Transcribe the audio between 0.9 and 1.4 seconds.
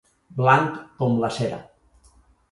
com la